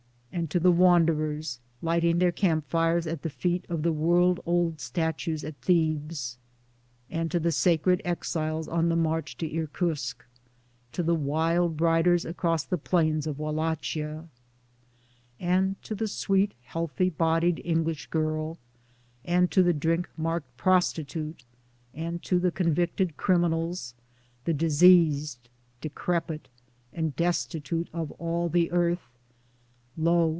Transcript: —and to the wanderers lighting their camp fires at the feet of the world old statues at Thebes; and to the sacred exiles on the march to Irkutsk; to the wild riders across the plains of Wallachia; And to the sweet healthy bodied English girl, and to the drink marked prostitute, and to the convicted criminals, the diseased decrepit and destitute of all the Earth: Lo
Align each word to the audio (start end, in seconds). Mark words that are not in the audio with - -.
—and 0.41 0.49
to 0.49 0.61
the 0.61 0.71
wanderers 0.71 1.59
lighting 1.81 2.17
their 2.17 2.31
camp 2.31 2.65
fires 2.69 3.05
at 3.05 3.21
the 3.21 3.29
feet 3.29 3.65
of 3.67 3.83
the 3.83 3.91
world 3.91 4.39
old 4.45 4.79
statues 4.79 5.43
at 5.43 5.57
Thebes; 5.57 6.37
and 7.11 7.29
to 7.29 7.39
the 7.39 7.51
sacred 7.51 8.01
exiles 8.05 8.65
on 8.67 8.87
the 8.87 8.95
march 8.95 9.35
to 9.37 9.45
Irkutsk; 9.47 10.23
to 10.93 11.03
the 11.03 11.13
wild 11.13 11.81
riders 11.81 12.23
across 12.23 12.63
the 12.63 12.77
plains 12.77 13.27
of 13.27 13.39
Wallachia; 13.39 14.29
And 15.37 15.79
to 15.83 15.93
the 15.93 16.07
sweet 16.07 16.53
healthy 16.63 17.09
bodied 17.09 17.61
English 17.65 18.07
girl, 18.07 18.57
and 19.25 19.51
to 19.51 19.61
the 19.61 19.73
drink 19.73 20.07
marked 20.17 20.55
prostitute, 20.55 21.43
and 21.93 22.23
to 22.23 22.39
the 22.39 22.51
convicted 22.51 23.17
criminals, 23.17 23.93
the 24.45 24.53
diseased 24.53 25.49
decrepit 25.81 26.47
and 26.93 27.15
destitute 27.17 27.89
of 27.93 28.11
all 28.11 28.47
the 28.47 28.71
Earth: 28.71 29.01
Lo 29.97 30.29